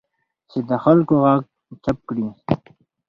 چې 0.49 0.59
د 0.69 0.71
خلکو 0.83 1.13
غږ 1.23 1.41
چپ 1.83 1.97
کړي 2.09 2.25